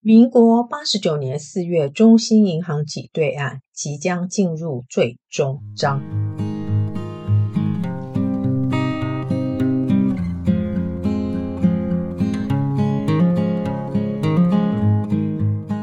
[0.00, 6.00] 民国八十九年四月，中兴银行挤兑案即将进入最终章。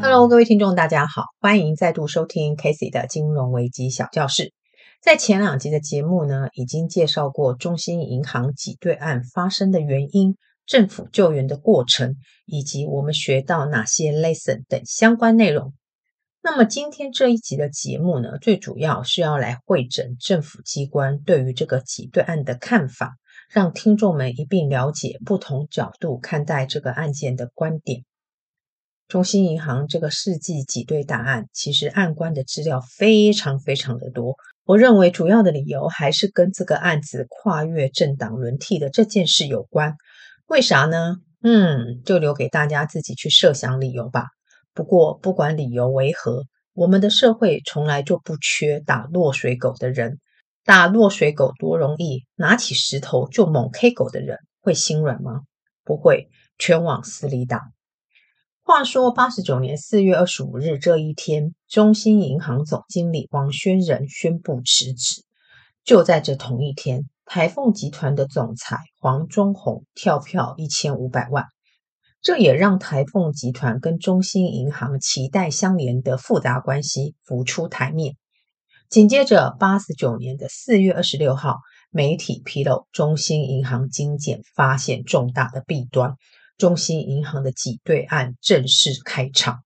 [0.02, 4.54] Hello，各位听众，大家好，欢迎再度收听 Casey 的金融危机小教室。
[5.02, 10.38] 在前两集的节目呢，已经介绍过中兴银行挤兑案发生的原因。
[10.66, 15.74] 政府救援的过程，以及我们学到哪些 lesson 等相关内容。
[16.42, 23.16] 那么今天这一集的节目呢，最主要是要来会诊政府机关对于这个挤兑案的看法，
[23.52, 28.04] 让听众们一并了解不同角度看待这个案件的观点。
[29.08, 34.36] 中兴银行这个世纪挤兑大案，其实案关的资料非常非常的多。
[34.66, 39.96] 我认为主要的理由还是跟这个案子跨越政党轮替的这件事有关。
[40.48, 41.18] 为啥呢？
[41.42, 44.28] 嗯，就留给大家自己去设想理由吧。
[44.74, 50.20] 不过，不管理由为何，我们的社会从来就不缺打落水狗的人。
[50.64, 55.42] 打落水狗多容易，拿起石头就猛 K 狗的人会心软吗？
[55.84, 57.72] 不会，全往死里打。
[58.64, 65.24] 话说，八十九年四月二十五日这一天，中兴银行总经理王宣仁宣布辞职。
[65.84, 67.08] 就在这同一天。
[67.26, 71.46] 台凤集团的总裁黄忠宏跳票一千五百万，
[72.22, 78.16] 这也让台凤集团跟中兴银行脐带相连的复杂关系浮出台面。
[78.90, 81.58] 紧接着，八十九年的四月二十六号，
[81.90, 86.14] 媒体披露中兴银行精简发现重大的弊端，
[86.58, 89.62] 中兴银行的挤兑案正式开场。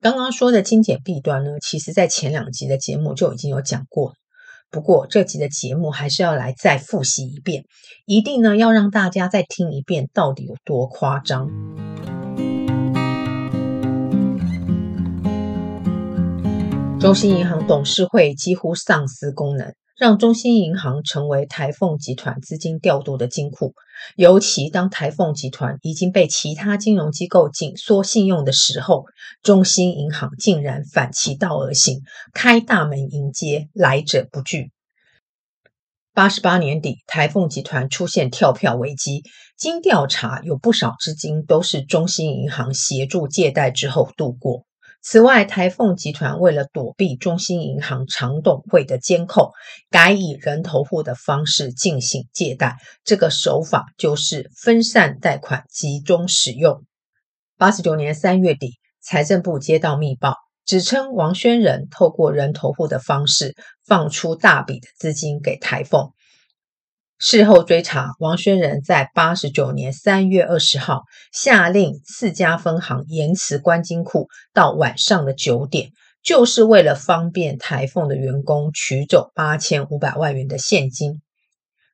[0.00, 4.14] 刚刚说的精简弊端呢，其实在前两集的节目就已经有讲过。
[4.70, 7.64] 不过这集的节目还是要来再复习一遍，
[8.04, 11.48] 一定呢要让大家再听一遍，到底有多夸张。
[16.98, 19.72] 中信银行董事会几乎丧失功能。
[19.96, 23.72] 让中兴银行成为台凤集团资金调度的金库，
[24.14, 29.06] 尤其当台凤集团已经被其他金融机构紧缩信用的时候，
[29.42, 32.02] 中兴银行竟然反其道而行，
[32.34, 34.70] 开大门迎接来者不拒。
[36.12, 39.22] 八十八年底，台凤集团出现跳票危机，
[39.56, 44.66] 经调查，有不少资金都是中兴银行协助借贷之后度过。
[45.08, 49.52] 此外，台凤集团为了躲避中兴银行常董会的监控，
[49.88, 52.76] 改以人头户的方式进行借贷。
[53.04, 56.82] 这个手法就是分散贷款，集中使用。
[57.56, 60.34] 八十九年三月底，财政部接到密报，
[60.64, 63.54] 指称王宣仁透过人头户的方式
[63.86, 66.10] 放出大笔的资金给台凤。
[67.18, 81.22] 事后追查，王宣仁在八十九年三月二十号下令四家分行延迟关金库到晚上的九点，就是为了方便台凤的员工取走八千五百万元的现金。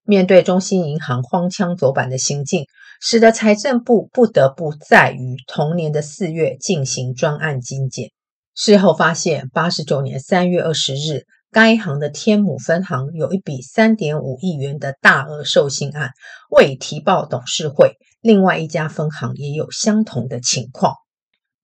[0.04, 2.66] 面对中兴银行荒腔走板的行径，
[3.00, 8.10] 使得财政部不得不再于同年的四月进行专案精简。
[8.56, 11.26] 事后发现，八十九年三月二十日。
[11.52, 16.12] 该行的天母分行有一笔三点五亿元的大额授信案
[16.50, 20.94] 未提报董事会，另外一家分行也有相同的情况。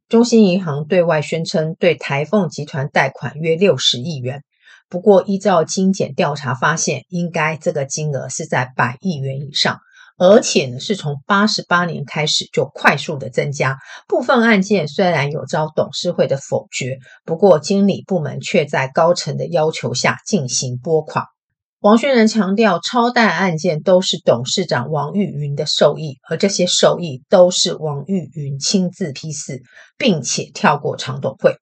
[0.07, 4.43] 中信银行对外宣称对台凤集团贷款约六十亿元，
[4.91, 9.81] 不过依照精简调查发现，应该这个金额是在百亿元以上。
[10.19, 13.79] 而且呢，是从八十八年开始就快速的增加。
[14.09, 21.25] 部分案件虽然有遭董事会的否决，不过经理部门却在高层的要求下进行拨款。
[21.81, 29.63] 王宣仁强调，超贷案件都是董事长王玉云的授意，而这些授意都是王玉云亲自批示，
[29.97, 31.55] 并且跳过常董会。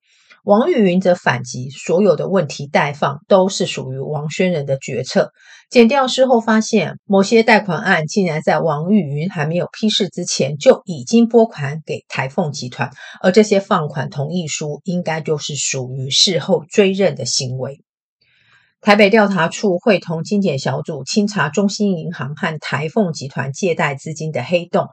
[0.46, 5.32] 王玉云则反击，所有的问题贷放都是属于王宣仁的决策。
[5.70, 17.80] 检调事后发现，某些贷款案竟然在王玉云还没有批示之前就已经拨款给台凤集团，而这些放款同意书应该就是属于事后追认的行为。
[18.80, 24.86] 台北调查处会同精简小组清查中兴银行和台凤集团借贷资金的黑洞。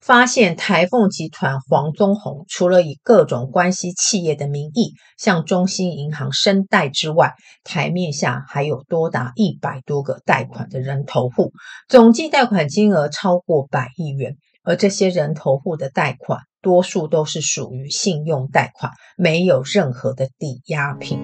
[0.00, 7.34] 发现台凤集团黄宗宏除了以各种关系企业的名义向中兴银行申贷之外，
[7.64, 11.52] 台面下还有多达一百多个贷款的人头户，
[11.88, 14.36] 总计贷款金额超过百亿元。
[14.64, 21.18] 而这些人头户的贷款，多数都是属于信用贷款，没有任何的抵押品。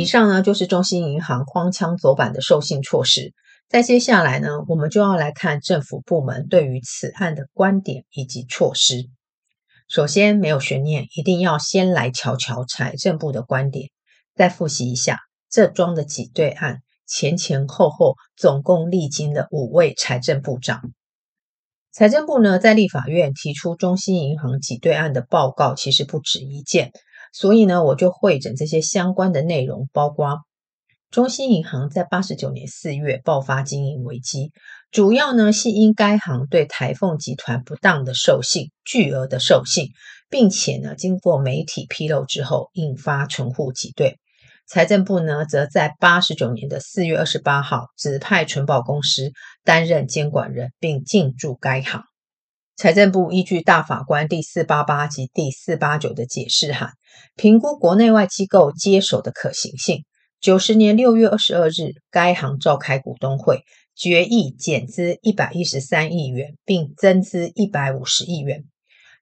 [0.00, 3.34] 以上呢，就是中兴银行荒腔走板的授信措施。
[3.68, 9.10] 在接下来呢，我们就要来看政府部门对于此案的观点以及措施。
[9.90, 13.90] 首先，没有悬念，一定要先来瞧瞧财政部的观点。
[14.34, 15.18] 再复习一下
[15.50, 20.80] 这桩的挤兑案，前前后后总共历经了五位财政部长。
[21.92, 26.90] 财政部呢，在立法院提出中信银行挤兑案的报告，其实不止一件，
[27.32, 30.38] 所以呢，我就会整这些相关的内容，包括。
[31.10, 34.52] 中信银行在八十九年四月爆发经营危机，
[34.92, 39.88] 主要呢是因该行对台凤集团不当的授信，巨额的授信，
[40.28, 44.20] 并且呢经过媒体披露之后，引发存户挤兑。
[44.68, 49.32] 财政部呢则在八十九年的四月二十八号指派存保公司
[49.64, 52.04] 担任监管人，并进驻该行。
[52.80, 56.92] 财政部依据大法官第四八八及第四八九的解释函，
[57.36, 60.06] 评估国内外机构接手的可行性。
[60.40, 68.64] 九十年六月二十二日，该行召开股东会，决议减资一百一十三亿元，并增资一百五十亿元。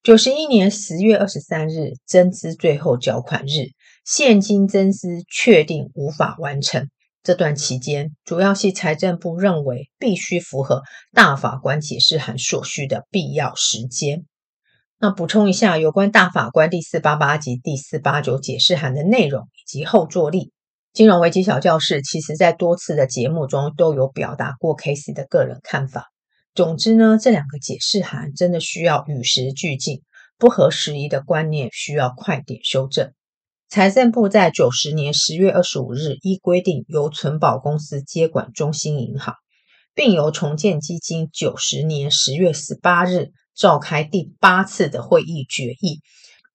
[0.05, 3.73] 九十一年十月二十三日，增资最后缴款日，
[4.05, 6.89] 现金增资确定无法完成。
[7.29, 10.83] 这段期间，主要系财政部认为必须符合
[11.13, 14.25] 大法官解释函所需的必要时间。
[14.99, 20.53] 那补充一下，有关大法官第四八八及第四八九解释函的内容以及后坐力。
[20.95, 26.07] 金融危机小教室，其实在多次的节目中都有表达过 Casey 的个人看法。
[26.55, 30.01] 总之呢，这两个解释函真的需要与时俱进，
[30.39, 33.13] 不合时宜的观念需要快点修正。
[33.71, 39.35] 财政部在九十年十月二十五日依规定由存保公司接管中心银行，
[39.95, 46.01] 并由重建基金九十年十月十八日召开第八次的会议决议，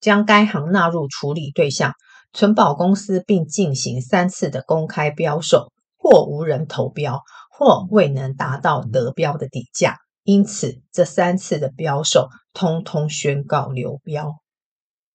[0.02, 1.94] 将该行纳入处理对象。
[2.34, 7.22] 存保公司并进行三次的公开标售，或无人投标，
[7.52, 14.34] 或未能达到得标的底价，因此这三次的标售通通宣告流标。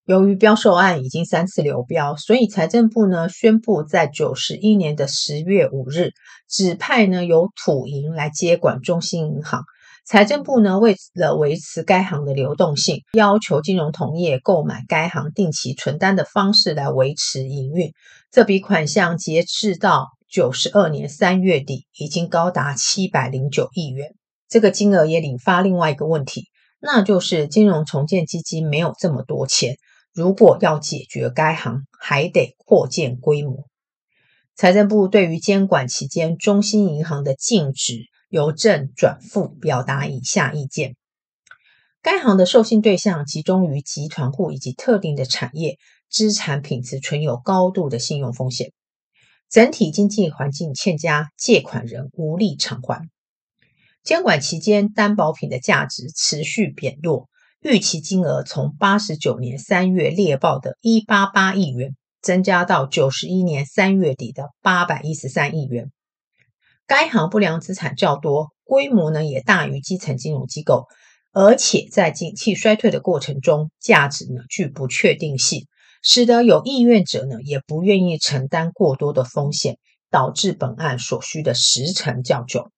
[0.08, 6.12] 由于标售案已经三次流标，所以财政部呢宣布在九十一年的十月五日
[6.48, 9.64] 指派呢由土银来接管中信银行。
[10.06, 17.92] 财政部呢，为了维持该行的流动性，要求金融同业购买该行定期存单的方式来维持营运。
[18.32, 24.14] 这笔款项截至到九十二年三月底，已经高达七百零九亿元。
[24.48, 26.44] 这个金额也引发另外一个问题，
[26.80, 29.76] 那就是金融重建基金没有这么多钱，
[30.12, 33.66] 如果要解决该行，还得扩建规模。
[34.54, 38.08] 财政部对于监管期间中信银行的净值。
[38.30, 40.96] 由正转负，表达以下意见：
[42.02, 45.78] 该行的授信对象集中于集团户以及特定的产业，
[46.10, 48.72] 资产品质存有高度的信用风险，
[49.48, 53.08] 整体经济环境欠佳，借款人无力偿还。
[54.04, 65.90] 监管期间，担保品的价值持续贬弱，预期金额从八十九年三月猎报的一八八亿元，增加到九十一年三月底的八百一十三亿元。
[66.86, 70.86] 该行不良资产较多，规模呢也大于基层金融机构，
[71.32, 75.66] 而且在景气衰退的过程中，价值呢具不确定性，
[76.00, 79.78] 使得有意愿者呢也不愿意承担过多的风险，
[80.12, 82.70] 导致本案所需的时程较久。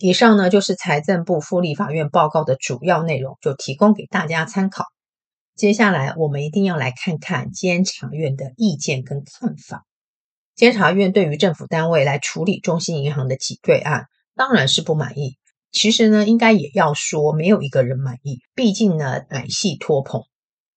[0.00, 4.84] 以上呢就是财政部赴立法院报告的主要内容，就提供给大家参考。
[5.56, 9.84] 接下来我们一定要来看看监察院的意见跟看法。
[10.54, 15.36] 监察院对于政府单位来处理中信银行的挤兑案，当然是不满意。
[15.72, 18.40] 其实呢，应该也要说，没有一个人满意。
[18.54, 20.22] 毕竟呢，乃系托捧。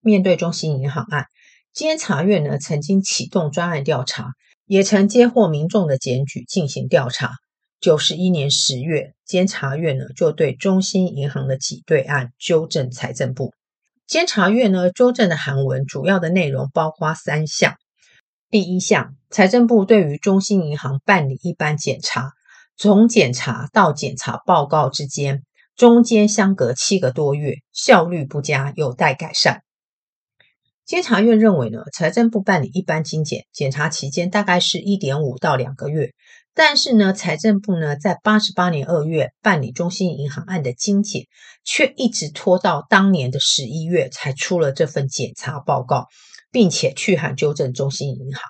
[0.01, 1.28] 面对中信银行案，
[1.74, 4.32] 监察院呢曾经启动专案调查，
[4.66, 7.34] 也曾接获民众的检举进行调查。
[7.82, 13.56] 九十一年十月，监察院呢就对中信银行的挤兑案纠正财政部。
[14.06, 17.74] 监察院呢纠正的函文主要的内容包括三项。
[18.52, 22.34] 第一项，财政部对于中信银行办理一般检查，
[22.78, 25.42] 从检查到检查报告之间，
[25.76, 29.64] 中间相隔七个多月，效率不佳，有待改善。
[30.86, 36.12] 监察院认为呢，财政部办理一般精简，检查期间大概是一点五到两个月，
[36.63, 41.24] 但是呢，财政部呢在八十八年二月办理中信银行案的精简，
[41.63, 46.06] 却一直拖到当年的十一月才出了这份检查报告。
[46.51, 48.44] 并且去函纠正中信银行，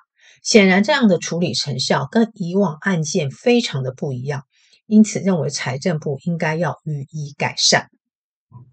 [0.43, 4.43] 显然这样的处理成效跟以往案件非常的不一样，
[4.87, 7.87] 因此认为财政部应该要予以改善。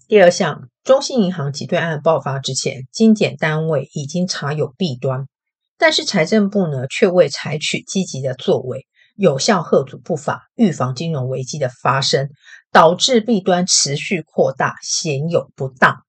[0.08, 5.28] 第二项，中信银行挤兑案爆发之前，精简单位已经查有弊端，
[5.76, 8.86] 但是财政部呢却未采取积极的作为，
[9.18, 12.28] 有效遏阻不法，预防金融危机的发生，
[12.70, 16.04] 导致弊端持续扩大，显有不当。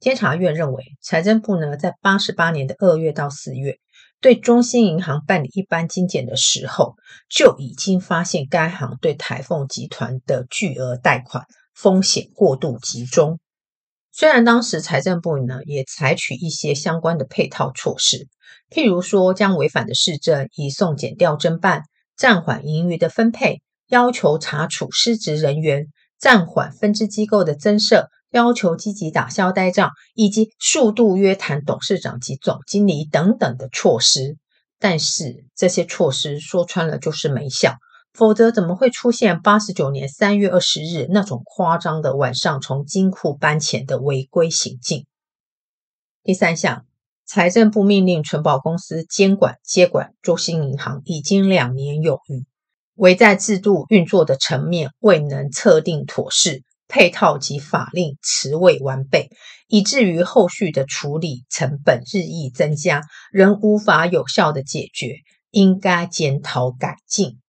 [0.00, 3.76] 监察院认为，财政部呢在八十八年的二月到四月，
[4.22, 6.94] 对中信银行办理一般精简的时候，
[7.28, 11.44] 就已经发现该行对台凤集团的巨额贷款
[11.74, 13.38] 风险过度集中。
[14.10, 18.26] 虽然当时财政部呢也采取一些相关的配套措施，
[18.70, 21.82] 譬如说将违反的市政移送检调侦办，
[22.16, 25.86] 暂缓盈余的分配，要求查处失职人员，
[26.18, 34.36] 暂缓分支机构的增设，要求积极打消呆账，以及速度约谈董事长及总经理等等的措施。
[34.78, 37.76] 但是这些措施说穿了就是没效。
[38.12, 45.04] 否则怎么会出现八十九年三月二十日那种夸张的晚上从金库搬钱的违规行径？
[46.22, 46.86] 第三项，
[47.28, 52.46] 财政部命令存保公司监管接管中信银行已经两年有余，
[52.94, 59.28] 唯在制度运作的层面未能测定妥适，配套及法令迟未完备，
[59.66, 63.02] 以至于后续的处理成本日益增加，
[63.32, 65.16] 仍无法有效的解决，
[65.50, 67.40] 应该检讨改进。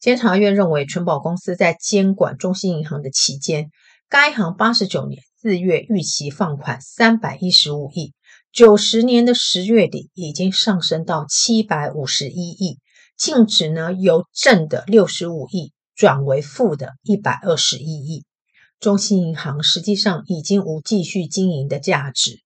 [0.00, 3.70] 监察院认为，存保公司在监管中信银行的期间，
[4.08, 8.14] 该行八十九年四月逾期放款三百一十五亿，
[8.56, 12.78] 九十年的十月底已经上升到七百五十一亿，
[13.14, 18.24] 净值呢由正的六十五亿转为负的一百二十一亿，
[18.80, 22.40] 中信银行实际上已经无继续经营的价值，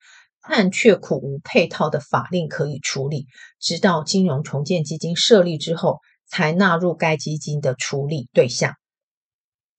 [0.49, 3.29] 但却苦无配套的法令可以处理，
[3.61, 5.99] 直到金融重建基金设立之后。
[6.33, 8.75] 才纳入该基金的处理对象。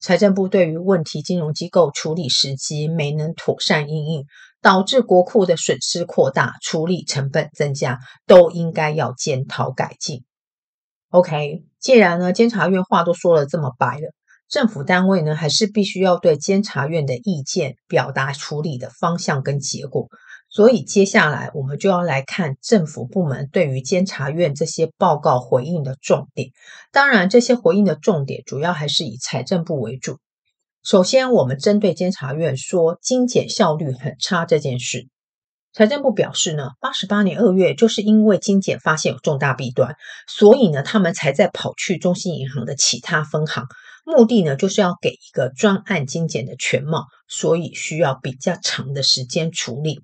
[0.02, 4.26] 财政部对于问题金融机构处理时机没能妥善应应，
[4.62, 10.24] 导致国库的损失扩大，处理成本增加，都应该要检讨改进。
[11.10, 14.14] OK，既然呢监察院话都说了这么白了，
[14.48, 20.08] 政府单位呢还是必须要对监察院的意见表达处理的方向跟结果。
[20.50, 26.50] 所以接下来我们就要来看政府部门对于监察院这些报告回应的重点。
[26.92, 30.18] 当然，这些回应的重点主要还是以财政部为主。
[30.84, 35.08] 首先，我们针对监察院说精简效率很差这件事，
[35.74, 39.96] 财政部表示呢，八十八年二月就是因为精简发现有重大弊端，
[40.28, 43.68] 所以呢，他们才在跑去中信银行的其他分行，
[44.06, 50.02] 目的呢就是要给一个专案精简的全貌，所以需要比较长的时间处理。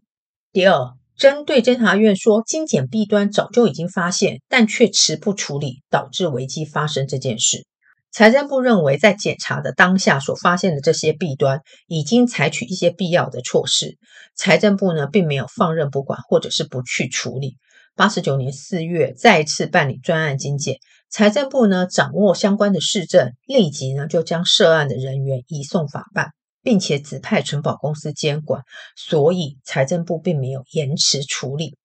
[0.52, 7.66] 第二，针对监察院说精简弊端早就已经发现，但却迟不处理，导致危机发生这件事，
[8.12, 13.98] 财政部认为在检查的当下所发现的这些弊端，已经采取一些必要的措施。
[14.36, 17.58] 财政部呢，并没有放任不管，或者是不去处理。
[17.96, 20.78] 八十九年四月再次办理专案精简，
[21.10, 26.32] 财政部呢掌握相关的市政，立即呢就将涉案的人员移送法办。
[26.64, 28.62] 并且指派存保公司监管，
[28.98, 31.78] 所以财政部并没有延迟处理。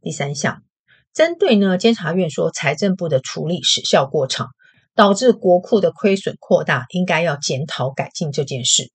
[0.00, 0.62] 第三项，
[1.12, 4.48] 针对呢监察院说财政部的处理时效过长，
[4.94, 8.90] 导致国库的亏损扩大，应该要检讨改进这件事。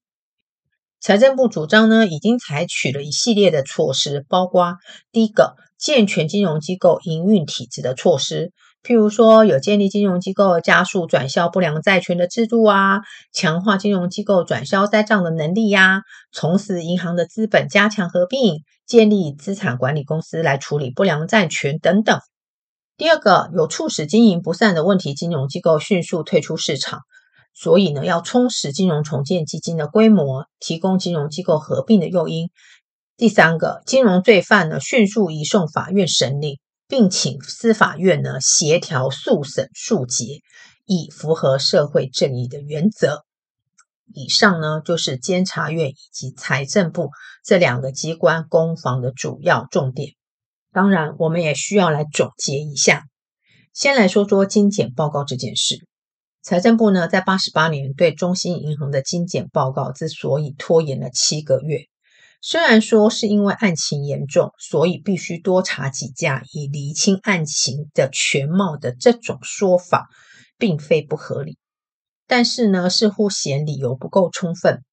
[1.02, 4.76] 财政部主张呢，已经采取了一系列的措施，包括
[5.12, 8.52] 第一个健全金融机构营运体制的措施。
[8.82, 13.00] 譬如说，有建立金融机构加速转销不良债权的制度啊，
[13.34, 16.02] 强化金融机构转销呆账的能力呀、
[16.32, 22.20] 从事银行的资本加强合并，建立资产管理公司来处理不良债权等等。
[23.00, 27.00] 第二个，有促使经营不善的问题金融机构迅速退出市场，
[27.56, 32.50] 所以呢，要充实金融重建基金的规模，提供金融机构合并的诱因。
[33.16, 36.60] 第三个，金融罪犯呢，迅速移送法院审理。
[36.90, 40.42] 并请司法院呢协调速审速结，
[40.88, 43.26] 以符合社会正义的原则。
[44.12, 47.12] 以上呢就是监察院以及财政部
[47.46, 50.16] 这两个机关攻防的主要重点。
[50.72, 53.04] 当然，我们也需要来总结一下。
[53.74, 55.86] 先来说说精简报告这件事。
[56.42, 61.82] 财政部呢在八十八年对中信银行的精简报告之所以拖延了七个月。
[62.42, 70.08] 虽然说是因为案情严重，所以必须多查几家以厘清案情的全貌的这种说法，
[70.58, 71.58] 并非不合理，
[72.28, 74.84] 但是呢，似乎嫌理由不够充分。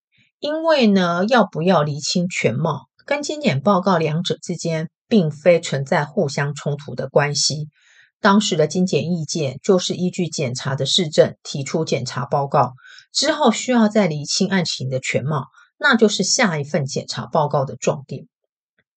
[0.40, 7.68] 因为呢，要不要厘清全貌，跟精简报告两者之间，并非存在互相冲突的关系。
[8.20, 12.72] 当时的精简意见就是依据检查的事证提出检查报告，
[13.12, 15.46] 之后需要再厘清案情的全貌。
[15.78, 18.26] 那就是下一份检查报告的重点。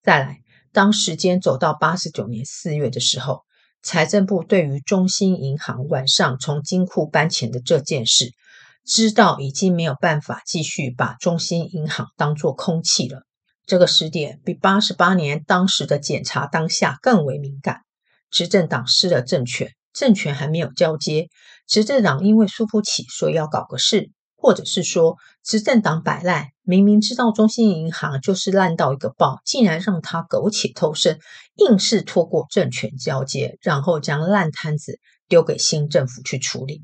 [0.02, 0.38] 再来，
[0.72, 3.42] 当时间走到八十九年四月的时候，
[3.82, 8.32] 财政部对于中心银行晚上从金库搬钱的这件事，
[8.86, 13.26] 知道已经没有办法继续把中心银行当作空气了。
[13.70, 17.82] 这个时点比八十八年当时的检查当下更为敏感。
[18.28, 21.28] 执政党失了政权，政权还没有交接，
[21.68, 24.10] 执政党因为输不起，所以要搞个事。
[24.34, 31.20] 或者是说，执政党摆烂，明明知道中信银行就是烂到一个爆，竟然让他苟且偷生，
[31.54, 34.98] 硬是拖过政权交接，然后将烂摊子
[35.28, 36.82] 丢给新政府去处理。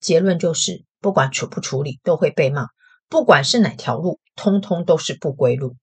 [0.00, 2.66] 结论就是，不管处不处理，都会被骂。
[3.08, 5.76] 不管是哪条路，通通都是不归路。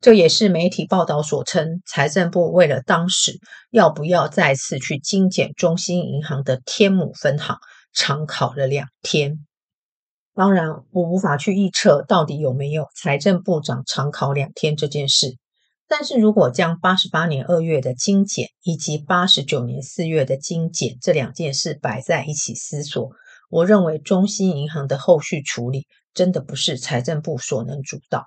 [0.00, 3.40] 这也是媒体报道所称，财政部为了当时
[3.70, 7.58] 要不要再次去精简中兴银行的天母分行，
[7.92, 9.44] 长考了两天。
[10.34, 15.36] 当然，我无法去预测到底有没有财政部长长考两天这件事。
[15.88, 23.10] 但是如果将八十八年二月的精简以及八十九年四月的精简这两件事摆在一起思索，
[23.50, 28.26] 我认为中兴银行的后续处理真的不是财政部所能主导。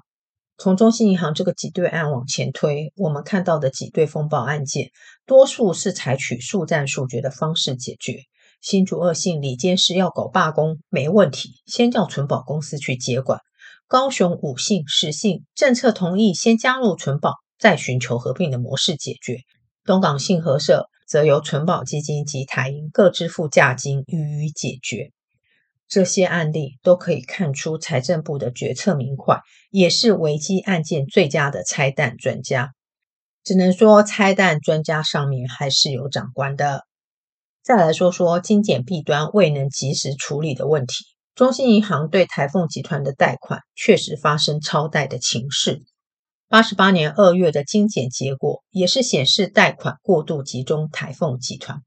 [0.63, 4.91] 从中信银行这个挤兑案往前推，我们看到的挤兑风暴案件，
[5.25, 8.25] 多数是采取速战速决的方式解决。
[8.62, 13.39] 新竹二信李监事要搞罢工没问题，先叫存保公司去接管。
[13.88, 19.39] 高雄五信十信政策同意，先加入存保，再寻求合并的模式解决。
[19.84, 25.12] 东港信合社则由存保基金及台银各支付价金予以解决。
[25.91, 32.71] 这些案例都可以看出财政部的决策明快，也是危机案件最佳的拆弹专家。
[33.43, 36.86] 只能说拆弹专家上面还是有长官的。
[37.62, 41.03] 再来说说精简弊端未能及时处理的问题。
[41.36, 45.81] 中信银行对台凤集团的贷款确实发生超贷的情势。
[46.48, 51.81] 八十八年二月的精简结果也是显示贷款过度集中台凤集团。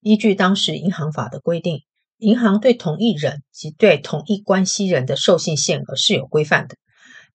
[0.00, 1.80] 依据当时银行法的规定，
[2.22, 6.76] 银行对同一人及对同一关系人的授信限额是有规范的，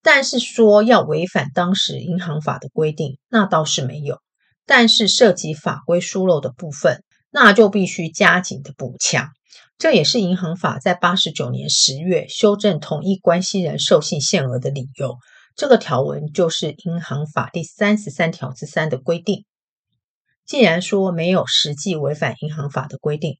[0.01, 4.21] 但是说要违反当时银行法的规定，那倒是没有。
[4.65, 9.27] 但是涉及法规疏漏的部分，那就必须加紧的补强，
[9.77, 15.17] 这也是银行法在八十九年十月修正同一关系人授信限额的理由。
[15.57, 19.43] 这个条文就是银行法第三十三条之三的规定。
[20.45, 23.37] 既然说没有实际违反银行法的规定，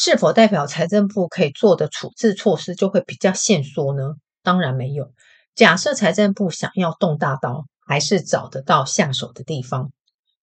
[0.00, 4.14] 是否代表财政部可以做的处置措施就会比较限缩呢？
[4.44, 5.12] 当然没有。
[5.56, 9.90] 假设财政部想要动大刀，还是找得到下手的地方。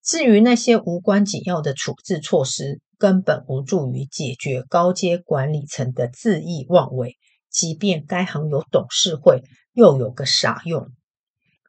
[0.04, 7.16] 至于那些无关紧要的处置措施，根本无助于解决高阶管理层的恣意妄为。
[7.50, 9.42] 即便该行有董事会，
[9.72, 10.90] 又有个啥用？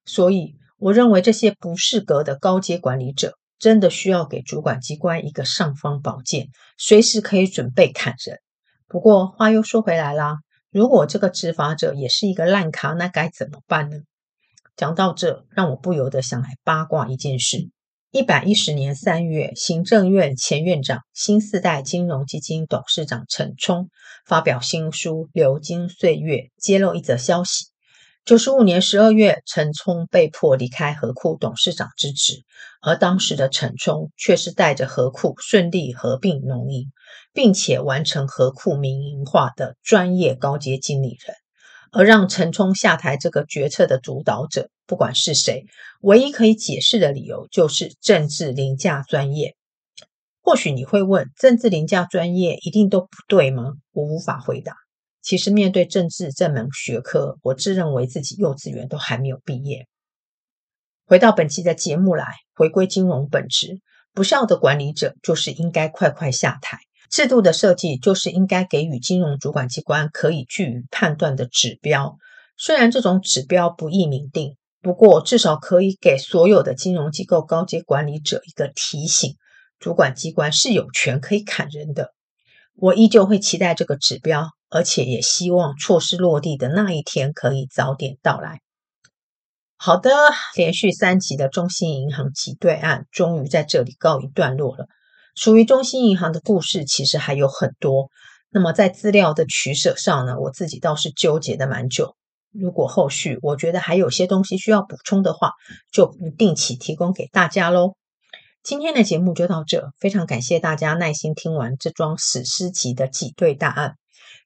[0.04, 8.38] 所以，我认为这些不适格的高阶管理者，真的需要给主管机关一个尚方宝剑，随时可以准备砍人。
[8.86, 10.38] 不过话又说回来啦，
[10.70, 13.96] 如果这个执法者也是一个烂咖，那该怎么办呢？
[14.76, 17.70] 讲到这，让我不由得想来八卦一件事。
[18.12, 23.90] 一百一十年三月，行政院前院长、新四代金融基金董事长陈冲
[24.24, 27.66] 发表新书《流金岁月》，揭露一则消息：
[28.26, 32.42] 九十五年十二月，陈冲被迫离开合库董事长之职，
[32.82, 36.90] 而当时的陈冲却是带着合库顺利合并农银，
[37.32, 41.36] 并且完成合库民营化的专业高阶经理人。
[41.92, 45.64] 而让陈冲下台这个决策的主导者，不管是谁，
[46.00, 49.54] 唯一可以解释的理由就是政治凌驾专业。
[50.42, 53.74] 或许你会问，政治凌驾专业一定都不对吗？
[53.92, 54.74] 我无法回答。
[55.26, 59.88] 其实面对政治这门学科，我自认为自己幼稚园都还没有毕业。
[61.04, 63.80] 回到本期的节目来，回归金融本质，
[64.14, 66.78] 不孝的管理者就是应该快快下台。
[67.10, 72.16] 制度的设计就是应该给予金融主管机关可以据以判断的指标，
[72.56, 79.34] 虽然这种指标不易明定，不过至少可以给所有的金融机构高阶管理者一个提醒：
[79.80, 82.12] 主管机关是有权可以砍人的。
[82.76, 88.60] 我依旧会期待这个指标，而且也希望措施落地的那一天可以早点到来。
[89.78, 90.10] 好的，
[90.56, 94.86] 连续三集的中信银行挤兑案终于在这里告一段落了。
[95.34, 98.08] 属于中信银行的故事其实还有很多，
[98.48, 102.16] 那么在资料的取舍上呢，我自己倒是纠结的蛮久。
[102.52, 105.52] 如果后续我觉得还有些东西需要补充的话，
[105.92, 107.96] 就不定期提供给大家喽。
[108.62, 113.96] 今天的节目就到这，非常感谢大家耐心听完这桩史诗级的挤兑大案。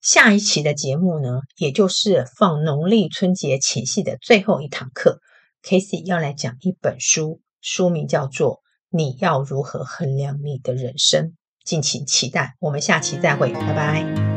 [0.00, 5.20] 下一期的节目呢，也就是放农历春节前夕的最后一堂课
[5.62, 8.60] ，Casey 要来讲一本书，书名叫做。
[8.92, 11.36] 你要如何衡量你的人生？
[11.64, 14.29] 敬请期待，我们下期再会，拜拜。